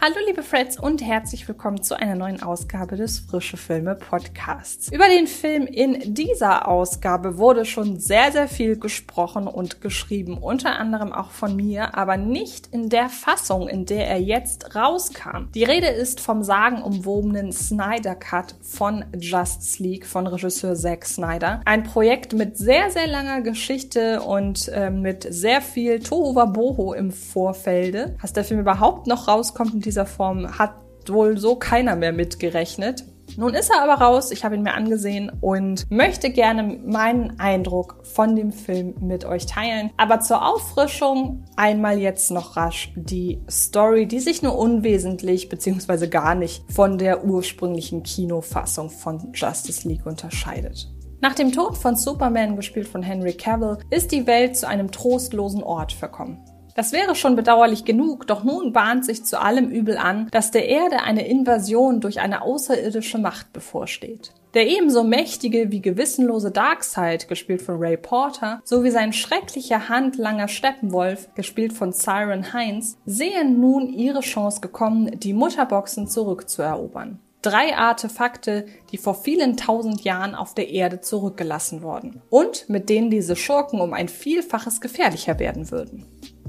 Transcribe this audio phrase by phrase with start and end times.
[0.00, 4.92] Hallo liebe Freds und herzlich willkommen zu einer neuen Ausgabe des Frische Filme Podcasts.
[4.92, 10.78] Über den Film in dieser Ausgabe wurde schon sehr, sehr viel gesprochen und geschrieben, unter
[10.78, 15.50] anderem auch von mir, aber nicht in der Fassung, in der er jetzt rauskam.
[15.56, 21.60] Die Rede ist vom sagenumwobenen Snyder Cut von Justice League von Regisseur Zack Snyder.
[21.64, 28.14] Ein Projekt mit sehr, sehr langer Geschichte und äh, mit sehr viel Tohuwaboho im Vorfelde.
[28.22, 30.74] Dass der Film überhaupt noch rauskommt dieser Form hat
[31.06, 33.04] wohl so keiner mehr mitgerechnet.
[33.36, 38.00] Nun ist er aber raus, ich habe ihn mir angesehen und möchte gerne meinen Eindruck
[38.02, 39.90] von dem Film mit euch teilen.
[39.96, 46.08] Aber zur Auffrischung einmal jetzt noch rasch die Story, die sich nur unwesentlich bzw.
[46.08, 50.90] gar nicht von der ursprünglichen Kinofassung von Justice League unterscheidet.
[51.20, 55.62] Nach dem Tod von Superman, gespielt von Henry Cavill, ist die Welt zu einem trostlosen
[55.62, 56.38] Ort verkommen.
[56.78, 60.68] Das wäre schon bedauerlich genug, doch nun bahnt sich zu allem Übel an, dass der
[60.68, 64.30] Erde eine Invasion durch eine außerirdische Macht bevorsteht.
[64.54, 71.34] Der ebenso mächtige wie gewissenlose Darkseid, gespielt von Ray Porter, sowie sein schrecklicher handlanger Steppenwolf,
[71.34, 77.18] gespielt von Siren Heinz, sehen nun ihre Chance gekommen, die Mutterboxen zurückzuerobern.
[77.42, 83.10] Drei Artefakte, die vor vielen tausend Jahren auf der Erde zurückgelassen wurden und mit denen
[83.10, 86.06] diese Schurken um ein Vielfaches gefährlicher werden würden.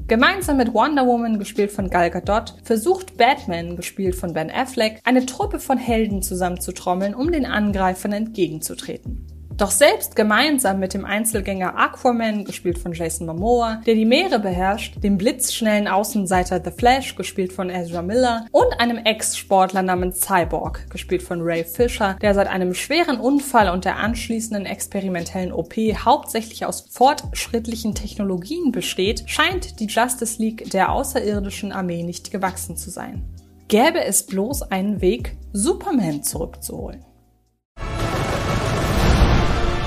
[0.09, 5.27] Gemeinsam mit Wonder Woman, gespielt von Gal Gadot, versucht Batman, gespielt von Ben Affleck, eine
[5.27, 9.28] Truppe von Helden zusammenzutrommeln, um den Angreifern entgegenzutreten.
[9.59, 15.03] Doch selbst gemeinsam mit dem Einzelgänger Aquaman, gespielt von Jason Momoa, der die Meere beherrscht,
[15.03, 21.21] dem blitzschnellen Außenseiter The Flash, gespielt von Ezra Miller, und einem Ex-Sportler namens Cyborg, gespielt
[21.21, 26.85] von Ray Fisher, der seit einem schweren Unfall und der anschließenden experimentellen OP hauptsächlich aus
[26.89, 33.25] fortschrittlichen Technologien besteht, scheint die Justice League der außerirdischen Armee nicht gewachsen zu sein.
[33.67, 37.08] Gäbe es bloß einen Weg, Superman zurückzuholen.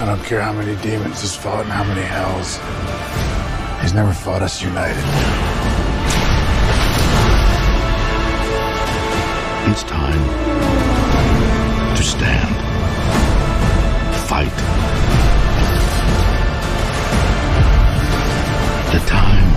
[0.02, 2.58] I don't care how many demons he's fought and how many hells.
[3.80, 4.98] He's never fought us united.
[9.70, 10.22] It's time
[11.94, 12.50] to stand.
[14.26, 14.50] Fight.
[18.91, 19.48] The time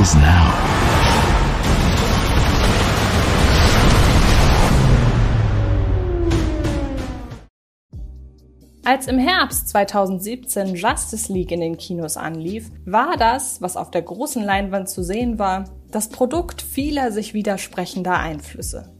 [0.00, 0.75] is now.
[8.86, 14.02] Als im Herbst 2017 Justice League in den Kinos anlief, war das, was auf der
[14.02, 18.92] großen Leinwand zu sehen war, das Produkt vieler sich widersprechender Einflüsse.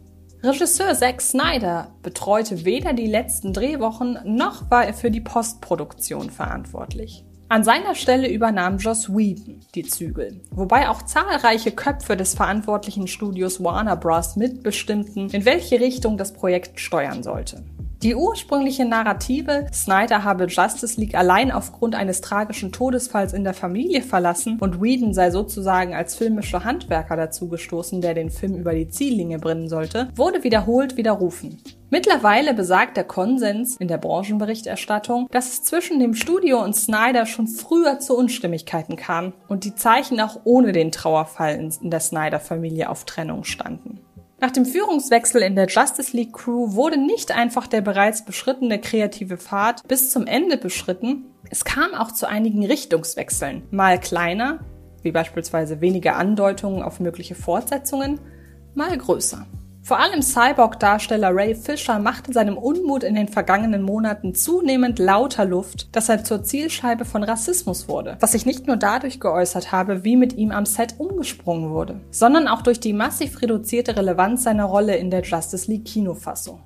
[0.43, 7.25] Regisseur Zack Snyder betreute weder die letzten Drehwochen noch war er für die Postproduktion verantwortlich.
[7.49, 13.63] An seiner Stelle übernahm Joss Whedon die Zügel, wobei auch zahlreiche Köpfe des verantwortlichen Studios
[13.63, 14.35] Warner Bros.
[14.35, 17.63] mitbestimmten, in welche Richtung das Projekt steuern sollte.
[18.07, 24.01] Die ursprüngliche Narrative, Snyder habe Justice League allein aufgrund eines tragischen Todesfalls in der Familie
[24.01, 29.41] verlassen und Whedon sei sozusagen als filmischer Handwerker dazugestoßen, der den Film über die Ziellinie
[29.41, 31.61] bringen sollte, wurde wiederholt widerrufen.
[31.91, 37.49] Mittlerweile besagt der Konsens in der Branchenberichterstattung, dass es zwischen dem Studio und Snyder schon
[37.49, 43.05] früher zu Unstimmigkeiten kam und die Zeichen auch ohne den Trauerfall in der Snyder-Familie auf
[43.05, 44.06] Trennung standen.
[44.39, 49.39] Nach dem Führungswechsel in der Justice League Crew wurde nicht einfach der bereits beschrittene kreative
[49.39, 54.61] Pfad bis zum Ende beschritten, es kam auch zu einigen Richtungswechseln, mal kleiner,
[55.03, 58.21] wie beispielsweise weniger Andeutungen auf mögliche Fortsetzungen,
[58.75, 59.47] mal größer.
[59.87, 65.95] Vor allem Cyborg-Darsteller Ray Fisher machte seinem Unmut in den vergangenen Monaten zunehmend lauter Luft,
[65.95, 70.17] dass er zur Zielscheibe von Rassismus wurde, was sich nicht nur dadurch geäußert habe, wie
[70.17, 74.97] mit ihm am Set umgesprungen wurde, sondern auch durch die massiv reduzierte Relevanz seiner Rolle
[74.97, 76.59] in der Justice League Kinofassung.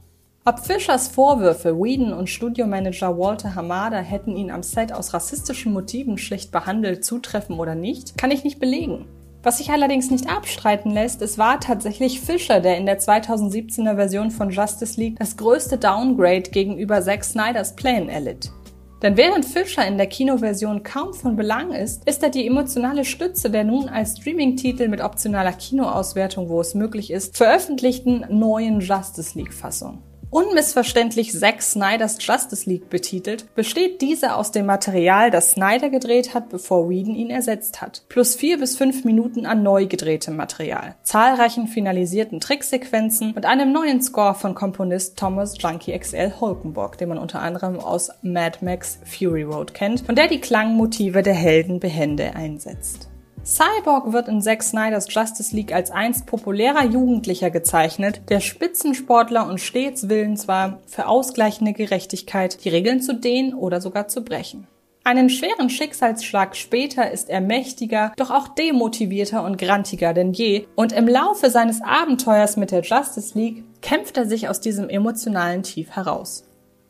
[0.46, 6.16] Ob Fischers Vorwürfe, Whedon und Studiomanager Walter Hamada hätten ihn am Set aus rassistischen Motiven
[6.16, 9.04] schlecht behandelt, zutreffen oder nicht, kann ich nicht belegen.
[9.42, 14.30] Was sich allerdings nicht abstreiten lässt, es war tatsächlich Fischer, der in der 2017er Version
[14.30, 18.52] von Justice League das größte Downgrade gegenüber Zack Snyders Plänen erlitt.
[19.00, 23.48] Denn während Fischer in der Kinoversion kaum von Belang ist, ist er die emotionale Stütze
[23.48, 30.02] der nun als Streaming-Titel mit optionaler Kinoauswertung, wo es möglich ist, veröffentlichten neuen Justice League-Fassung.
[30.30, 36.50] Unmissverständlich Zack Snyders Justice League betitelt, besteht diese aus dem Material, das Snyder gedreht hat,
[36.50, 41.66] bevor Whedon ihn ersetzt hat, plus vier bis fünf Minuten an neu gedrehtem Material, zahlreichen
[41.66, 47.40] finalisierten Tricksequenzen und einem neuen Score von Komponist Thomas Junkie XL Holkenborg, den man unter
[47.40, 53.09] anderem aus Mad Max Fury Road kennt und der die Klangmotive der Helden behende einsetzt.
[53.50, 59.58] Cyborg wird in Zack Snyders Justice League als einst populärer Jugendlicher gezeichnet, der Spitzensportler und
[59.58, 64.68] stets willens war, für ausgleichende Gerechtigkeit die Regeln zu dehnen oder sogar zu brechen.
[65.02, 70.92] Einen schweren Schicksalsschlag später ist er mächtiger, doch auch demotivierter und grantiger denn je, und
[70.92, 75.90] im Laufe seines Abenteuers mit der Justice League kämpft er sich aus diesem emotionalen Tief
[75.90, 76.44] heraus.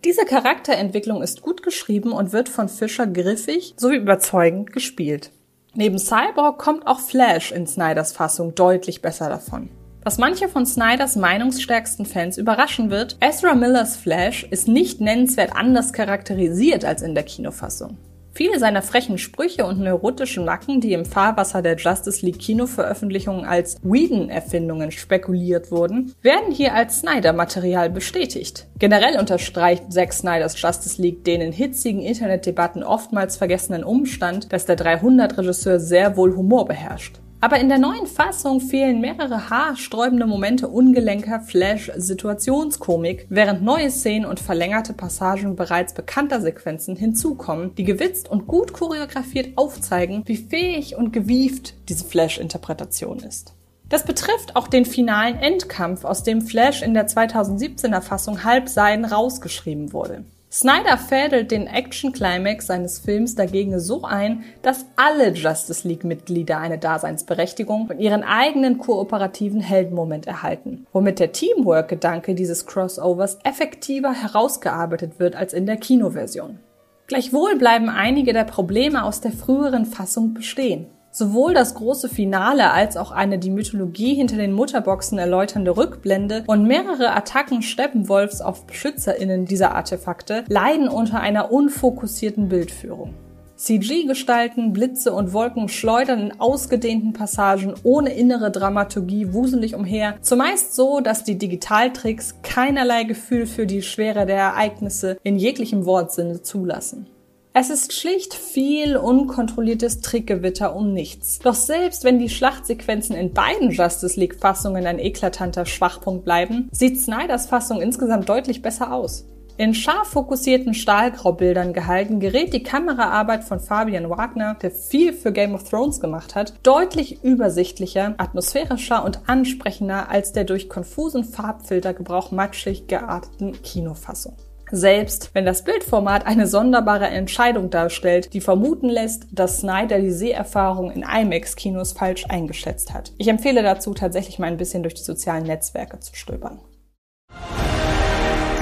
[0.05, 5.31] Diese Charakterentwicklung ist gut geschrieben und wird von Fischer griffig sowie überzeugend gespielt.
[5.75, 9.71] Neben Cyborg kommt auch Flash in Snyders Fassung deutlich besser davon.
[10.03, 15.93] Was manche von Snyders meinungsstärksten Fans überraschen wird, Ezra Millers Flash ist nicht nennenswert anders
[15.93, 17.99] charakterisiert als in der Kinofassung.
[18.33, 23.77] Viele seiner frechen Sprüche und neurotischen Macken, die im Fahrwasser der Justice League Kinoveröffentlichungen als
[23.83, 28.67] Whedon-Erfindungen spekuliert wurden, werden hier als Snyder-Material bestätigt.
[28.79, 34.79] Generell unterstreicht Zack Snyders Justice League den in hitzigen Internetdebatten oftmals vergessenen Umstand, dass der
[34.79, 37.21] 300-Regisseur sehr wohl Humor beherrscht.
[37.43, 44.41] Aber in der neuen Fassung fehlen mehrere haarsträubende Momente ungelenker Flash-Situationskomik, während neue Szenen und
[44.41, 51.13] verlängerte Passagen bereits bekannter Sequenzen hinzukommen, die gewitzt und gut choreografiert aufzeigen, wie fähig und
[51.15, 53.55] gewieft diese Flash-Interpretation ist.
[53.89, 59.07] Das betrifft auch den finalen Endkampf, aus dem Flash in der 2017er Fassung halb Seiden
[59.07, 60.25] rausgeschrieben wurde.
[60.53, 67.87] Snyder fädelt den Action-Climax seines Films dagegen so ein, dass alle Justice League-Mitglieder eine Daseinsberechtigung
[67.87, 75.53] und ihren eigenen kooperativen Heldenmoment erhalten, womit der Teamwork-Gedanke dieses Crossovers effektiver herausgearbeitet wird als
[75.53, 76.59] in der Kinoversion.
[77.07, 80.87] Gleichwohl bleiben einige der Probleme aus der früheren Fassung bestehen.
[81.13, 86.69] Sowohl das große Finale als auch eine die Mythologie hinter den Mutterboxen erläuternde Rückblende und
[86.69, 93.15] mehrere Attacken Steppenwolfs auf BeschützerInnen dieser Artefakte leiden unter einer unfokussierten Bildführung.
[93.57, 101.01] CG-Gestalten, Blitze und Wolken schleudern in ausgedehnten Passagen ohne innere Dramaturgie wuselig umher, zumeist so,
[101.01, 107.07] dass die Digitaltricks keinerlei Gefühl für die Schwere der Ereignisse in jeglichem Wortsinne zulassen.
[107.53, 111.41] Es ist schlicht viel unkontrolliertes Trickgewitter um nichts.
[111.41, 117.01] Doch selbst wenn die Schlachtsequenzen in beiden Justice League Fassungen ein eklatanter Schwachpunkt bleiben, sieht
[117.01, 119.27] Snyders Fassung insgesamt deutlich besser aus.
[119.57, 125.55] In scharf fokussierten Stahlgraubildern gehalten gerät die Kameraarbeit von Fabian Wagner, der viel für Game
[125.55, 132.87] of Thrones gemacht hat, deutlich übersichtlicher, atmosphärischer und ansprechender als der durch konfusen Farbfiltergebrauch matschig
[132.87, 134.37] gearteten Kinofassung.
[134.73, 140.93] Selbst wenn das Bildformat eine sonderbare Entscheidung darstellt, die vermuten lässt, dass Snyder die Seherfahrung
[140.93, 143.13] in IMAX-Kinos falsch eingeschätzt hat.
[143.19, 146.61] Ich empfehle dazu tatsächlich mal ein bisschen durch die sozialen Netzwerke zu stöbern.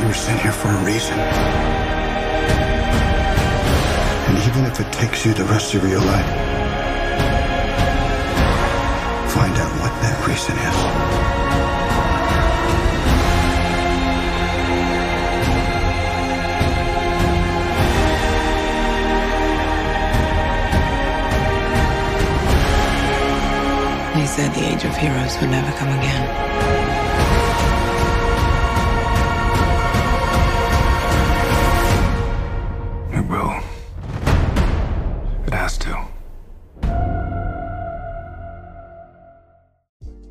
[0.01, 1.19] You're sent here for a reason.
[4.29, 6.58] And even if it takes you the rest of your life,
[24.79, 26.25] said the age of heroes would never come again.
[33.13, 33.53] It will.
[35.47, 35.97] It has to.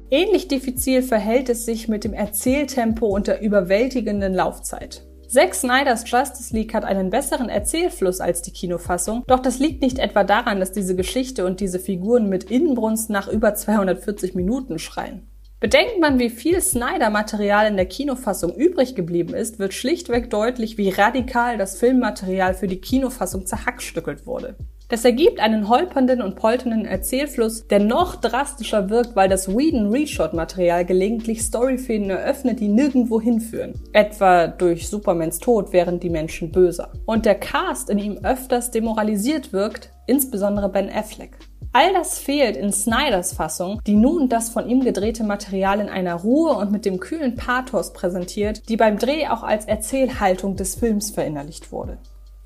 [0.09, 5.06] Ähnlich diffizil verhält es sich mit dem Erzähltempo und der überwältigenden Laufzeit.
[5.27, 9.99] Zack Snyders Justice League hat einen besseren Erzählfluss als die Kinofassung, doch das liegt nicht
[9.99, 15.27] etwa daran, dass diese Geschichte und diese Figuren mit Inbrunst nach über 240 Minuten schreien.
[15.59, 20.89] Bedenkt man, wie viel Snyder-Material in der Kinofassung übrig geblieben ist, wird schlichtweg deutlich, wie
[20.89, 24.55] radikal das Filmmaterial für die Kinofassung zerhackstückelt wurde.
[24.89, 30.85] Das ergibt einen holpernden und polternden Erzählfluss, der noch drastischer wirkt, weil das Whedon Reshot-Material
[30.85, 33.73] gelegentlich Storyfäden eröffnet, die nirgendwo hinführen.
[33.91, 36.89] Etwa durch Supermans Tod wären die Menschen böser.
[37.05, 41.37] Und der Cast in ihm öfters demoralisiert wirkt, insbesondere Ben Affleck.
[41.73, 46.15] All das fehlt in Snyders Fassung, die nun das von ihm gedrehte Material in einer
[46.15, 51.11] Ruhe und mit dem kühlen Pathos präsentiert, die beim Dreh auch als Erzählhaltung des Films
[51.11, 51.97] verinnerlicht wurde.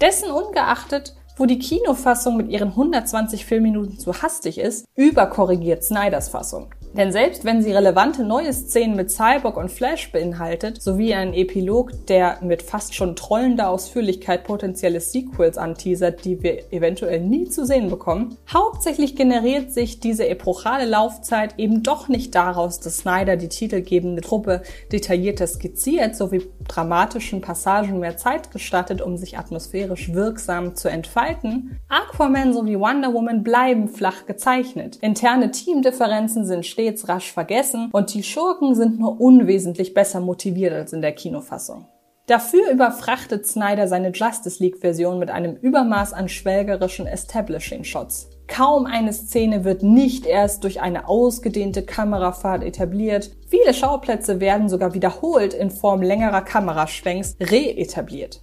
[0.01, 6.69] Dessen ungeachtet wo die Kinofassung mit ihren 120 Filmminuten zu hastig ist, überkorrigiert Snyders Fassung.
[6.95, 11.91] Denn selbst wenn sie relevante neue Szenen mit Cyborg und Flash beinhaltet, sowie einen Epilog,
[12.07, 17.89] der mit fast schon trollender Ausführlichkeit potenzielle Sequels anteasert, die wir eventuell nie zu sehen
[17.89, 24.21] bekommen, hauptsächlich generiert sich diese epochale Laufzeit eben doch nicht daraus, dass Snyder die titelgebende
[24.21, 31.79] Truppe detaillierter skizziert, sowie dramatischen Passagen mehr Zeit gestattet, um sich atmosphärisch wirksam zu entfalten.
[31.87, 34.97] Aquaman sowie Wonder Woman bleiben flach gezeichnet.
[34.97, 40.93] Interne Teamdifferenzen sind stets rasch vergessen und die Schurken sind nur unwesentlich besser motiviert als
[40.93, 41.85] in der Kinofassung.
[42.27, 48.29] Dafür überfrachtet Snyder seine Justice League-Version mit einem Übermaß an schwelgerischen Establishing-Shots.
[48.47, 53.31] Kaum eine Szene wird nicht erst durch eine ausgedehnte Kamerafahrt etabliert.
[53.47, 58.41] Viele Schauplätze werden sogar wiederholt in Form längerer Kameraschwenks reetabliert.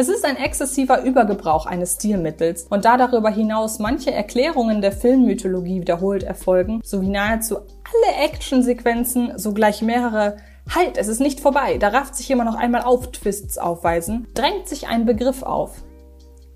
[0.00, 5.80] Es ist ein exzessiver Übergebrauch eines Stilmittels und da darüber hinaus manche Erklärungen der Filmmythologie
[5.80, 10.36] wiederholt erfolgen, sowie nahezu alle Actionsequenzen sogleich mehrere
[10.72, 14.68] Halt, es ist nicht vorbei, da rafft sich immer noch einmal auf Twists aufweisen, drängt
[14.68, 15.82] sich ein Begriff auf.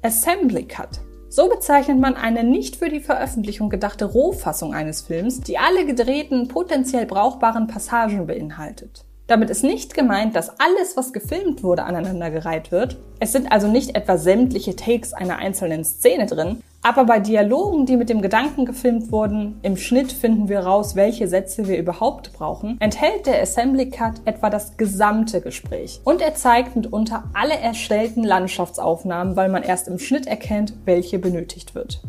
[0.03, 1.01] Assembly Cut.
[1.29, 6.47] So bezeichnet man eine nicht für die Veröffentlichung gedachte Rohfassung eines Films, die alle gedrehten,
[6.47, 9.05] potenziell brauchbaren Passagen beinhaltet.
[9.33, 12.99] Damit ist nicht gemeint, dass alles, was gefilmt wurde, aneinandergereiht wird.
[13.19, 17.97] Es sind also nicht etwa sämtliche Takes einer einzelnen Szene drin, aber bei Dialogen, die
[17.97, 22.77] mit dem Gedanken gefilmt wurden, im Schnitt finden wir raus, welche Sätze wir überhaupt brauchen,
[22.79, 26.03] enthält der Assembly Cut etwa das gesamte Gespräch.
[26.05, 31.75] Und er zeigt mitunter alle erstellten Landschaftsaufnahmen, weil man erst im Schnitt erkennt, welche benötigt
[31.75, 32.03] wird.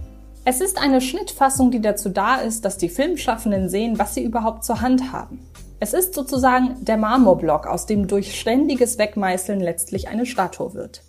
[0.43, 4.65] Es ist eine Schnittfassung, die dazu da ist, dass die Filmschaffenden sehen, was sie überhaupt
[4.65, 5.39] zur Hand haben.
[5.83, 11.01] Es ist sozusagen der Marmorblock, aus dem durch ständiges Wegmeißeln letztlich eine Statue wird.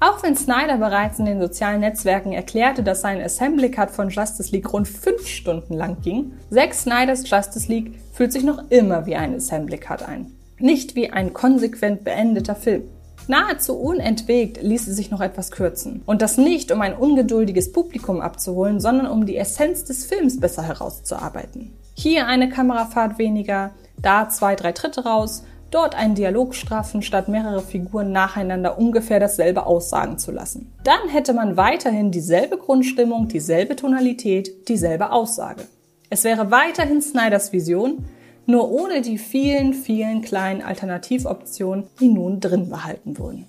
[0.00, 4.50] Auch wenn Snyder bereits in den sozialen Netzwerken erklärte, dass sein Assembly Cut von Justice
[4.50, 9.14] League rund fünf Stunden lang ging, Zack Snyders Justice League fühlt sich noch immer wie
[9.14, 10.32] ein Assembly Cut ein.
[10.58, 12.82] Nicht wie ein konsequent beendeter Film.
[13.28, 16.02] Nahezu unentwegt ließe sich noch etwas kürzen.
[16.04, 20.64] Und das nicht, um ein ungeduldiges Publikum abzuholen, sondern um die Essenz des Films besser
[20.64, 21.70] herauszuarbeiten.
[21.94, 23.70] Hier eine Kamerafahrt weniger,
[24.06, 29.66] da zwei, drei Tritte raus, dort einen Dialog straffen, statt mehrere Figuren nacheinander ungefähr dasselbe
[29.66, 30.72] aussagen zu lassen.
[30.84, 35.64] Dann hätte man weiterhin dieselbe Grundstimmung, dieselbe Tonalität, dieselbe Aussage.
[36.08, 38.04] Es wäre weiterhin Snyders Vision,
[38.46, 43.48] nur ohne die vielen, vielen kleinen Alternativoptionen, die nun drin behalten wurden.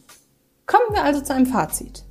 [0.65, 2.03] Kommen wir also zu einem Fazit.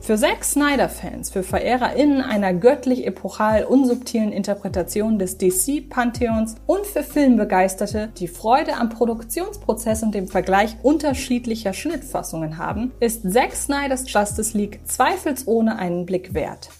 [0.00, 8.08] Für Zack Snyder-Fans, für VerehrerInnen einer göttlich epochal unsubtilen Interpretation des DC-Pantheons und für Filmbegeisterte,
[8.16, 14.80] die Freude am Produktionsprozess und dem Vergleich unterschiedlicher Schnittfassungen haben, ist Zack Snyders Justice League
[14.84, 16.70] zweifelsohne einen Blick wert.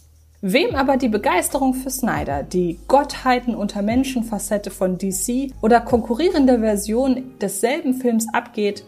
[0.40, 7.32] Wem aber die Begeisterung für Snyder, die Gottheiten unter Menschenfacette von DC oder konkurrierende Version
[7.40, 8.84] desselben Films abgeht,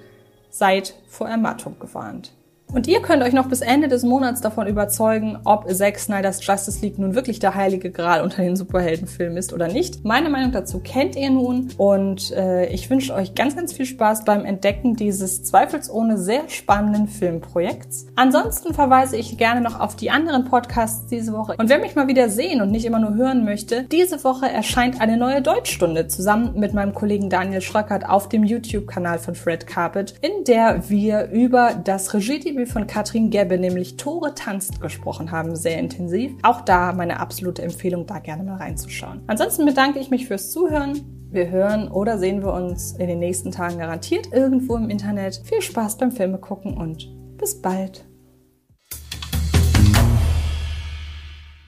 [0.49, 2.33] seid vor Ermattung gewarnt.
[2.73, 6.81] Und ihr könnt euch noch bis Ende des Monats davon überzeugen, ob Zack Snyders Justice
[6.83, 10.05] League nun wirklich der heilige Gral unter den Superheldenfilmen ist oder nicht.
[10.05, 14.25] Meine Meinung dazu kennt ihr nun und äh, ich wünsche euch ganz, ganz viel Spaß
[14.25, 18.07] beim Entdecken dieses zweifelsohne sehr spannenden Filmprojekts.
[18.15, 21.57] Ansonsten verweise ich gerne noch auf die anderen Podcasts diese Woche.
[21.59, 25.01] Und wer mich mal wieder sehen und nicht immer nur hören möchte, diese Woche erscheint
[25.01, 30.15] eine neue Deutschstunde zusammen mit meinem Kollegen Daniel Schröckert auf dem YouTube-Kanal von Fred Carpet,
[30.21, 35.57] in der wir über das Regiedebüt Interview von Katrin Gebbe, nämlich Tore tanzt, gesprochen haben,
[35.57, 36.33] sehr intensiv.
[36.43, 39.23] Auch da meine absolute Empfehlung, da gerne mal reinzuschauen.
[39.27, 41.01] Ansonsten bedanke ich mich fürs Zuhören.
[41.31, 45.41] Wir hören oder sehen wir uns in den nächsten Tagen garantiert irgendwo im Internet.
[45.45, 48.05] Viel Spaß beim Filme gucken und bis bald.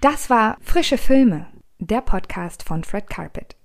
[0.01, 1.47] Das war Frische Filme,
[1.79, 3.57] der Podcast von Fred Carpet.